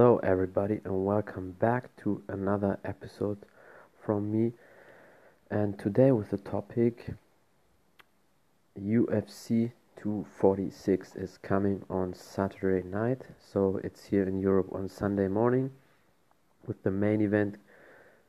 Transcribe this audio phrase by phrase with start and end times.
[0.00, 3.36] Hello, everybody, and welcome back to another episode
[4.02, 4.52] from me.
[5.50, 7.12] And today, with the topic
[8.80, 15.70] UFC 246 is coming on Saturday night, so it's here in Europe on Sunday morning
[16.66, 17.56] with the main event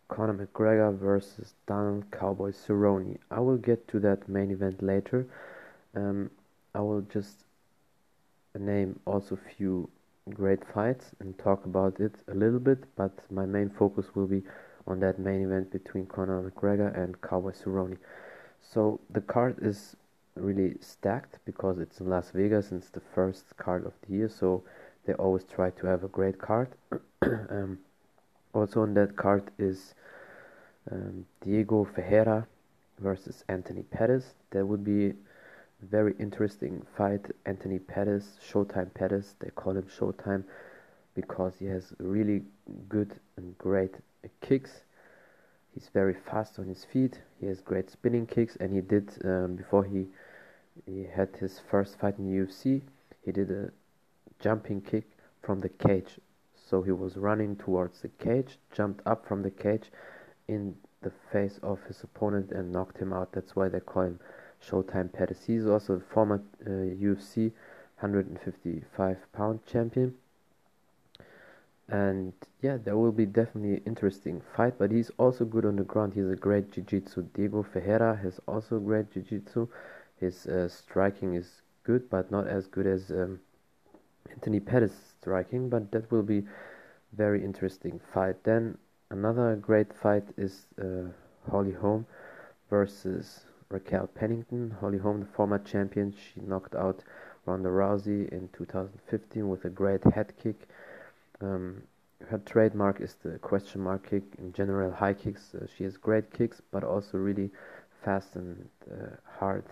[0.09, 3.17] Conor McGregor versus Donald Cowboy Cerrone.
[3.31, 5.25] I will get to that main event later.
[5.95, 6.31] Um,
[6.75, 7.45] I will just
[8.59, 9.89] name also a few
[10.31, 14.43] great fights and talk about it a little bit, but my main focus will be
[14.87, 17.97] on that main event between Conor McGregor and Cowboy Cerrone.
[18.61, 19.95] So the card is
[20.35, 24.29] really stacked because it's in Las Vegas and it's the first card of the year,
[24.29, 24.63] so
[25.05, 26.69] they always try to have a great card.
[27.21, 27.79] um,
[28.53, 29.93] also on that card is
[30.91, 32.47] um, Diego Ferreira
[32.99, 34.35] versus Anthony Pettis.
[34.51, 35.13] That would be
[35.81, 37.25] very interesting fight.
[37.45, 40.43] Anthony Pettis, Showtime Pettis, they call him Showtime
[41.15, 42.43] because he has really
[42.87, 43.95] good and great
[44.41, 44.83] kicks.
[45.73, 47.19] He's very fast on his feet.
[47.39, 50.07] He has great spinning kicks, and he did um, before he
[50.85, 52.81] he had his first fight in UFC.
[53.23, 53.71] He did a
[54.39, 55.05] jumping kick
[55.41, 56.19] from the cage.
[56.55, 59.91] So he was running towards the cage, jumped up from the cage
[60.47, 63.31] in the face of his opponent and knocked him out.
[63.33, 64.19] That's why they call him
[64.65, 65.45] Showtime Pettis.
[65.45, 67.51] He's also a former uh, UFC
[67.99, 70.15] 155 pound champion.
[71.87, 75.83] And yeah, that will be definitely an interesting fight, but he's also good on the
[75.83, 76.13] ground.
[76.13, 77.23] He's a great jiu-jitsu.
[77.33, 79.67] Diego Ferreira has also great jiu-jitsu.
[80.17, 83.41] His uh, striking is good, but not as good as um,
[84.29, 85.67] Anthony Pettis striking.
[85.67, 86.43] But that will be
[87.11, 88.41] very interesting fight.
[88.45, 88.77] Then
[89.09, 91.09] another great fight is uh,
[91.49, 92.05] Holly Holm
[92.69, 93.41] versus
[93.71, 97.03] Raquel Pennington, Holly Holm, the former champion, she knocked out
[97.45, 100.67] Ronda Rousey in 2015 with a great head kick.
[101.41, 101.83] Um,
[102.29, 104.23] her trademark is the question mark kick.
[104.37, 105.55] In general, high kicks.
[105.55, 107.49] Uh, she has great kicks, but also really
[108.03, 109.63] fast and uh, hard,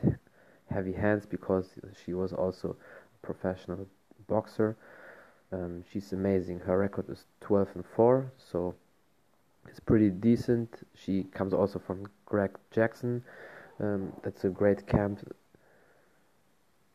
[0.69, 1.73] heavy hands because
[2.03, 2.75] she was also
[3.23, 3.87] a professional
[4.27, 4.75] boxer.
[5.51, 6.59] Um, she's amazing.
[6.59, 8.75] Her record is 12 and 4, so
[9.67, 10.87] it's pretty decent.
[10.95, 13.23] She comes also from Greg Jackson.
[13.79, 15.19] Um, that's a great camp,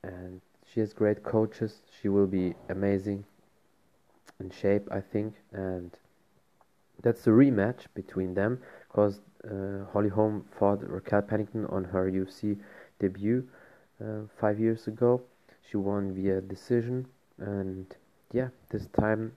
[0.02, 0.40] and
[0.72, 1.80] she has great coaches.
[2.00, 3.24] She will be amazing
[4.40, 5.90] in shape, I think, and
[7.02, 12.58] that's the rematch between them because uh, Holly Holm fought Raquel Pennington on her UFC
[12.98, 13.46] debut
[14.02, 15.22] uh, five years ago.
[15.68, 17.06] She won via decision,
[17.38, 17.86] and
[18.32, 19.32] yeah, this time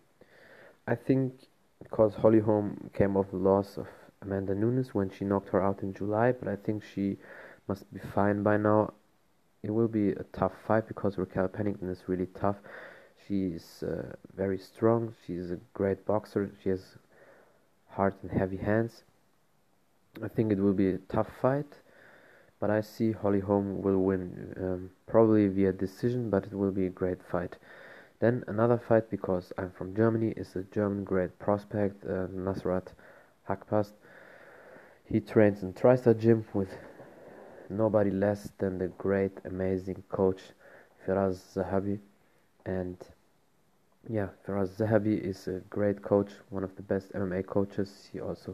[0.88, 1.34] I think
[1.82, 3.88] because Holly Holm came off the loss of
[4.22, 7.18] Amanda Nunes when she knocked her out in July, but I think she
[7.68, 8.94] must be fine by now.
[9.64, 12.58] It will be a tough fight because Raquel Pennington is really tough.
[13.28, 15.14] She's uh, very strong.
[15.26, 16.52] She's a great boxer.
[16.64, 16.98] She has
[17.90, 19.04] hard and heavy hands.
[20.24, 21.82] I think it will be a tough fight,
[22.60, 26.86] but I see Holly Holm will win, um, probably via decision, but it will be
[26.86, 27.58] a great fight.
[28.20, 32.88] Then another fight because I'm from Germany is a German great prospect, uh, Nasrat
[33.48, 33.94] Haqparast.
[35.10, 36.68] He trains in TriStar Gym with
[37.70, 40.42] nobody less than the great, amazing coach
[41.06, 42.00] Firas Zahabi.
[42.66, 42.98] And
[44.10, 48.10] yeah, Firas Zahabi is a great coach, one of the best MMA coaches.
[48.12, 48.52] He also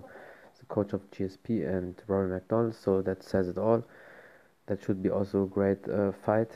[0.53, 3.84] is the coach of GSP and Rory MacDonald, so that says it all.
[4.68, 6.52] That should be also a great uh, fight.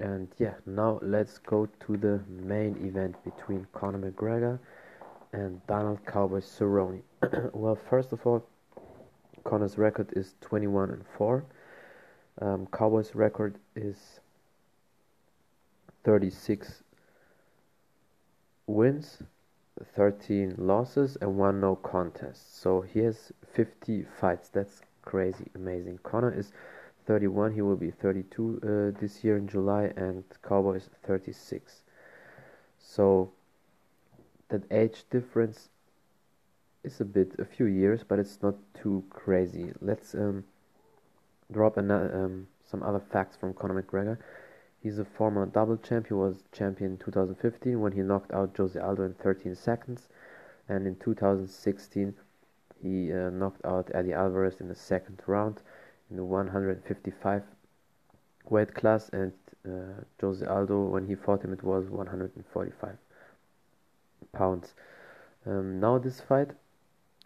[0.00, 4.58] And yeah, now let's go to the main event between Conor McGregor
[5.32, 7.02] and Donald Cowboy Cerrone.
[7.52, 8.44] well, first of all,
[9.46, 11.44] Conor's record is 21 and 4.
[12.42, 14.18] Um, Cowboys record is
[16.02, 16.82] 36
[18.66, 19.22] wins,
[19.94, 22.60] 13 losses, and one no contest.
[22.60, 24.48] So he has 50 fights.
[24.48, 26.00] That's crazy, amazing.
[26.02, 26.50] Conor is
[27.06, 27.52] 31.
[27.52, 28.60] He will be 32
[28.96, 31.82] uh, this year in July, and Cowboys 36.
[32.80, 33.30] So
[34.48, 35.68] that age difference
[36.86, 39.72] is a bit a few years, but it's not too crazy.
[39.80, 40.44] Let's um,
[41.52, 44.18] drop another, um, some other facts from Conor McGregor.
[44.82, 46.06] He's a former double champ.
[46.06, 50.08] He was champion in 2015 when he knocked out Jose Aldo in 13 seconds,
[50.68, 52.14] and in 2016
[52.80, 55.62] he uh, knocked out Eddie Alvarez in the second round
[56.08, 57.42] in the 155
[58.48, 59.32] weight class, and
[59.66, 62.96] uh, Jose Aldo when he fought him it was 145
[64.32, 64.74] pounds.
[65.44, 66.50] Um, now this fight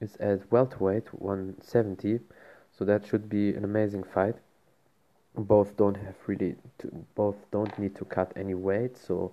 [0.00, 2.20] is at welterweight 170
[2.80, 4.36] so that should be an amazing fight.
[5.36, 8.96] Both don't have really, to, both don't need to cut any weight.
[8.96, 9.32] So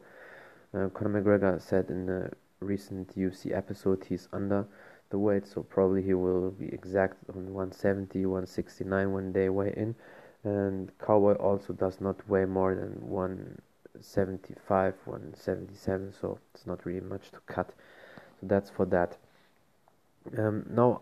[0.73, 4.67] uh, Conor McGregor said in the recent UFC episode, he's under
[5.09, 9.95] the weight, so probably he will be exact on 170, 169 when they weigh in.
[10.43, 17.31] And Cowboy also does not weigh more than 175, 177, so it's not really much
[17.31, 17.71] to cut.
[18.41, 19.17] So that's for that.
[20.37, 21.01] Um, now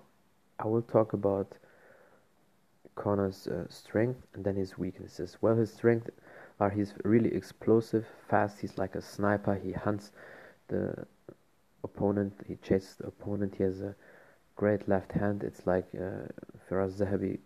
[0.60, 1.54] I will talk about
[2.96, 5.38] Conor's uh, strength and then his weaknesses.
[5.42, 6.10] Well, his strength
[6.60, 8.60] are he's really explosive, fast.
[8.60, 9.56] He's like a sniper.
[9.56, 10.12] He hunts
[10.68, 11.06] the
[11.84, 12.34] opponent.
[12.48, 13.56] He chases the opponent.
[13.58, 13.96] He has a
[14.56, 15.44] great left hand.
[15.44, 16.28] It's like uh,
[16.70, 17.40] Firas Zahabi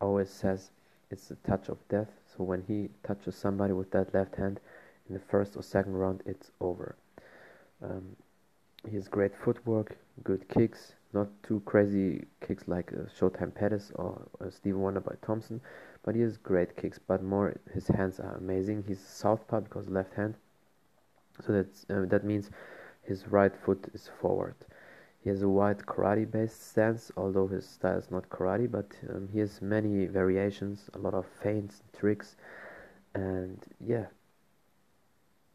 [0.00, 0.70] always says,
[1.10, 2.10] it's a touch of death.
[2.36, 4.60] So when he touches somebody with that left hand
[5.08, 6.96] in the first or second round, it's over.
[7.82, 8.16] Um,
[8.88, 14.26] he has great footwork, good kicks, not too crazy kicks like uh, Showtime Pettis or
[14.40, 15.60] uh, Stephen Wonderboy Thompson,
[16.04, 16.98] but he has great kicks.
[16.98, 18.84] But more, his hands are amazing.
[18.86, 20.34] He's southpaw because left hand,
[21.44, 22.50] so that's uh, that means
[23.02, 24.54] his right foot is forward.
[25.22, 29.40] He has a wide karate-based stance, although his style is not karate, but um, he
[29.40, 32.36] has many variations, a lot of feints, and tricks,
[33.14, 34.06] and yeah,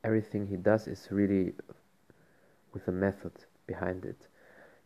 [0.04, 1.54] everything he does is really
[2.74, 3.32] with a method
[3.66, 4.28] behind it.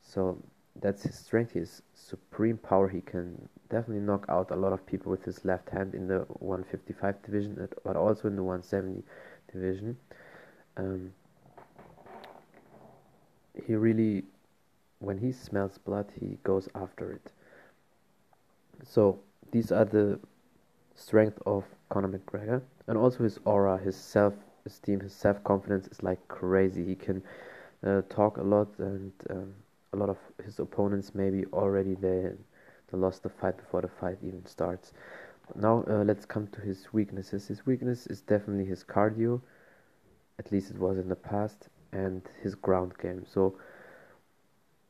[0.02, 0.42] So
[0.76, 2.88] that's his strength, his supreme power.
[2.88, 6.20] He can definitely knock out a lot of people with his left hand in the
[6.40, 9.04] 155 division, but also in the 170
[9.52, 9.98] division.
[10.78, 11.14] Um,
[13.66, 14.24] he really,
[15.00, 17.32] when he smells blood, he goes after it.
[18.84, 19.20] So
[19.52, 20.20] these are the
[20.96, 26.86] strength of Conor McGregor, and also his aura, his self-esteem, his self-confidence is like crazy.
[26.86, 27.22] He can
[27.86, 29.12] uh, talk a lot and.
[29.30, 29.54] Um,
[29.94, 32.32] a lot of his opponents maybe already they,
[32.92, 34.94] they lost the fight before the fight even starts.
[35.56, 37.48] Now uh, let's come to his weaknesses.
[37.48, 39.42] His weakness is definitely his cardio,
[40.38, 43.26] at least it was in the past, and his ground game.
[43.26, 43.56] So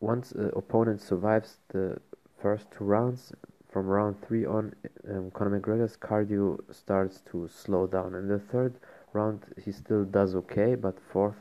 [0.01, 1.99] once an opponent survives the
[2.41, 3.33] first two rounds,
[3.69, 4.73] from round three on,
[5.09, 8.15] um, Conor McGregor's cardio starts to slow down.
[8.15, 8.73] In the third
[9.13, 11.35] round, he still does okay, but fourth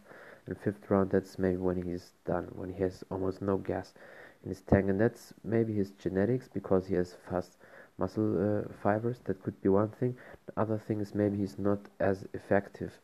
[0.49, 3.95] in fifth round that's maybe when he's done when he has almost no gas
[4.43, 4.89] in his tank.
[4.89, 7.59] And that's maybe his genetics because he has fast
[7.99, 9.21] muscle uh, fibers.
[9.25, 10.17] That could be one thing.
[10.47, 12.99] The other thing is maybe he's not as effective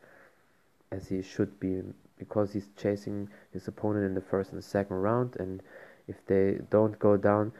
[0.91, 1.81] as he should be
[2.17, 5.35] because he's chasing his opponent in the first and second round.
[5.39, 5.61] And
[6.07, 7.51] if they don't go down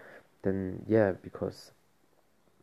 [0.43, 1.71] then yeah because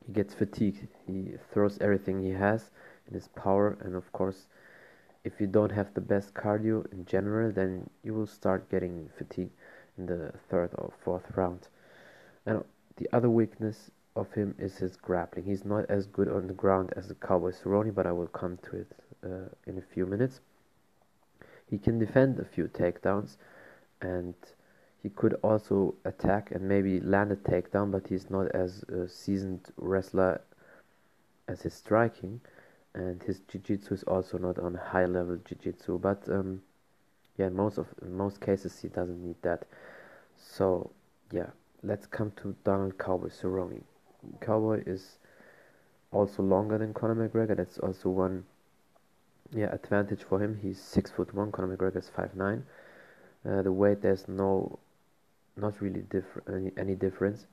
[0.07, 0.89] he gets fatigued.
[1.07, 2.71] He throws everything he has
[3.07, 3.77] in his power.
[3.81, 4.47] And of course
[5.25, 9.51] if you don't have the best cardio in general, then you will start getting fatigue
[9.97, 11.69] in the third or fourth round.
[12.45, 12.65] And
[12.97, 15.45] the other weakness of him is his grappling.
[15.45, 18.59] He's not as good on the ground as the Cowboy Cerrone, but I will come
[18.65, 18.93] to it
[19.25, 20.41] uh, in a few minutes.
[21.71, 23.37] He can defend a few takedowns,
[24.01, 24.35] and
[25.03, 29.71] he could also attack and maybe land a takedown, but he's not as a seasoned
[29.77, 30.41] wrestler
[31.49, 32.41] as his striking
[32.95, 36.61] and his jiu-jitsu is also not on high level jiu-jitsu but um,
[37.39, 39.65] yeah in most of in most cases he doesn't need that.
[40.37, 40.91] So
[41.31, 41.51] yeah
[41.83, 43.83] let's come to Donald Cowboy Cerrone.
[44.41, 45.19] Cowboy is
[46.13, 47.57] also longer than Conor McGregor.
[47.57, 48.45] That's also one
[49.55, 50.59] yeah advantage for him.
[50.63, 51.51] He's six foot one.
[51.51, 52.65] Conor McGregor is five nine.
[53.49, 54.79] Uh, the weight there's no
[55.57, 57.47] not really different any, any difference.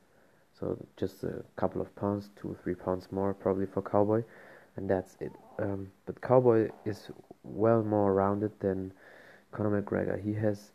[0.59, 4.23] So just a couple of pounds two or three pounds more probably for Cowboy
[4.79, 5.33] and that's it.
[5.59, 7.11] Um, but Cowboy is
[7.43, 8.93] well more rounded than
[9.51, 10.23] Conor McGregor.
[10.23, 10.71] He has,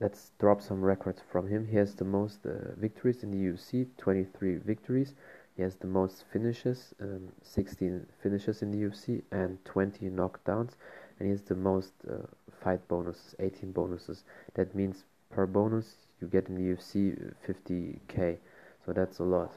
[0.00, 1.66] let's drop some records from him.
[1.66, 5.14] He has the most uh, victories in the UFC, 23 victories.
[5.54, 10.72] He has the most finishes, um, 16 finishes in the UFC, and 20 knockdowns.
[11.18, 12.26] And he has the most uh,
[12.64, 14.24] fight bonuses, 18 bonuses.
[14.54, 18.38] That means per bonus you get in the UFC 50k.
[18.86, 19.52] So that's a lot.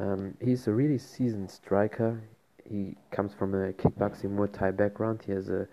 [0.00, 2.20] Um, he's a really seasoned striker
[2.72, 5.20] he comes from a kickboxing Muay Thai background.
[5.26, 5.68] He has a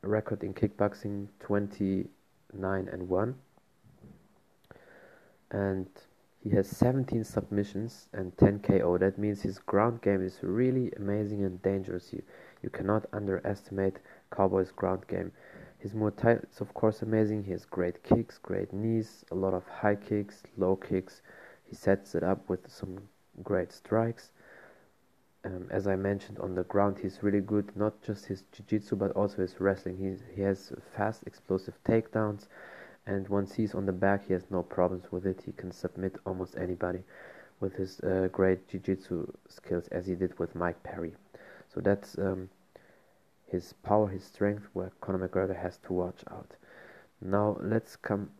[0.00, 2.08] record in kickboxing 29
[2.90, 3.34] and 1.
[5.50, 5.86] And
[6.42, 8.96] he has 17 submissions and 10 KO.
[8.96, 12.14] That means his ground game is really amazing and dangerous.
[12.14, 12.22] You,
[12.62, 13.98] you cannot underestimate
[14.34, 15.32] Cowboy's ground game.
[15.78, 17.44] His Muay Thai is of course amazing.
[17.44, 21.20] He has great kicks, great knees, a lot of high kicks, low kicks.
[21.68, 22.96] He sets it up with some
[23.42, 24.30] great strikes
[25.46, 27.70] um, as I mentioned on the ground, he's really good.
[27.76, 29.96] Not just his jiu-jitsu, but also his wrestling.
[29.96, 32.48] He he has fast, explosive takedowns,
[33.06, 35.42] and once he's on the back, he has no problems with it.
[35.46, 37.02] He can submit almost anybody
[37.60, 41.14] with his uh, great jiu-jitsu skills, as he did with Mike Perry.
[41.72, 42.50] So that's um,
[43.46, 46.50] his power, his strength, where Conor McGregor has to watch out.
[47.22, 48.30] Now let's come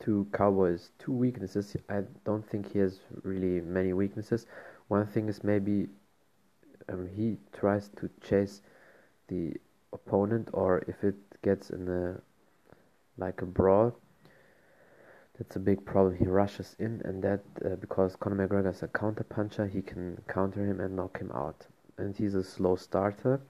[0.00, 1.76] to Cowboys' two weaknesses.
[1.88, 4.46] I don't think he has really many weaknesses.
[4.92, 5.88] One thing is maybe
[6.90, 8.60] um, he tries to chase
[9.28, 9.54] the
[9.94, 12.20] opponent, or if it gets in a
[13.16, 13.96] like a brawl,
[15.38, 16.14] that's a big problem.
[16.14, 20.20] He rushes in, and that uh, because Conor McGregor is a counter puncher, he can
[20.28, 21.66] counter him and knock him out.
[21.96, 23.40] And he's a slow starter.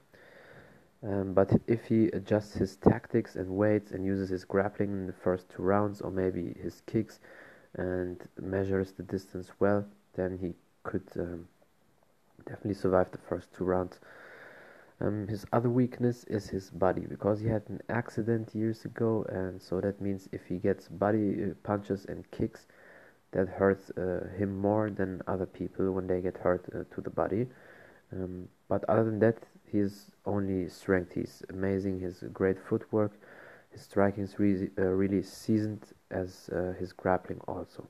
[1.05, 5.19] Um, but if he adjusts his tactics and weights and uses his grappling in the
[5.25, 7.19] first two rounds, or maybe his kicks,
[7.75, 9.85] and measures the distance well,
[10.15, 11.47] then he could um,
[12.45, 13.99] definitely survive the first two rounds.
[15.01, 19.61] Um, his other weakness is his body because he had an accident years ago, and
[19.61, 22.67] so that means if he gets body uh, punches and kicks,
[23.31, 27.09] that hurts uh, him more than other people when they get hurt uh, to the
[27.09, 27.47] body.
[28.11, 29.37] Um, but other than that,
[29.71, 31.13] his only strength.
[31.13, 31.99] He's amazing.
[31.99, 33.11] His great footwork.
[33.71, 37.87] His striking is really, uh, seasoned as uh, his grappling also.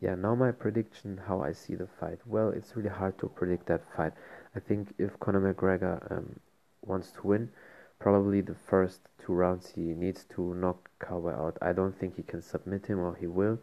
[0.00, 2.18] Yeah, now my prediction how I see the fight.
[2.26, 4.12] Well, it's really hard to predict that fight.
[4.54, 6.40] I think if Conor McGregor um,
[6.82, 7.50] wants to win,
[7.98, 11.56] probably the first two rounds he needs to knock Cowboy out.
[11.62, 13.58] I don't think he can submit him or he will.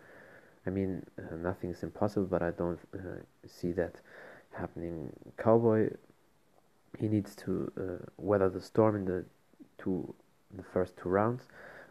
[0.65, 4.01] I mean, uh, nothing is impossible, but I don't uh, see that
[4.51, 5.11] happening.
[5.37, 5.89] Cowboy
[6.99, 9.25] he needs to uh, weather the storm in the
[9.77, 10.13] two
[10.55, 11.43] the first two rounds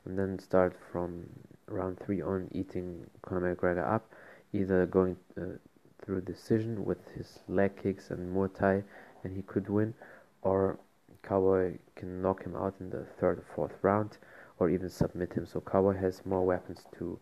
[0.04, 1.25] and then start from
[1.66, 4.12] round three on eating Conor McGregor up
[4.52, 5.57] either going uh,
[6.02, 8.83] through decision with his leg kicks and Muay Thai
[9.23, 9.95] and he could win
[10.42, 10.78] or
[11.23, 14.16] Cowboy can knock him out in the third or fourth round
[14.59, 15.47] or even submit him.
[15.47, 17.19] So Cowboy has more weapons to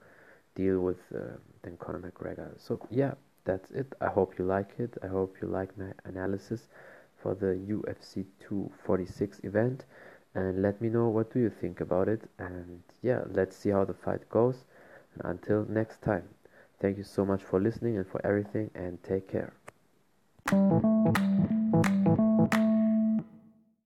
[0.55, 2.51] deal with uh, than Conor McGregor.
[2.59, 3.95] So yeah that's it.
[4.01, 4.97] I hope you like it.
[5.03, 6.69] I hope you like my analysis
[7.23, 9.85] for the UFC 246 event.
[10.35, 12.23] And let me know what do you think about it.
[12.39, 14.65] And yeah let's see how the fight goes.
[15.15, 16.25] And until next time
[16.81, 19.53] thank you so much for listening and for everything and take care